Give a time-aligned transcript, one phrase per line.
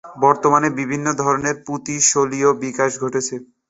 [0.21, 3.35] বর্তমানে বিভিন্ন ধরনের পুঁতি শৈলীর বিকাশ ঘটেছে।